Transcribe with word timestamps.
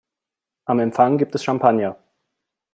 Am 0.65 0.79
Empfang 0.79 1.19
gibt 1.19 1.35
es 1.35 1.43
Champagner. 1.43 1.99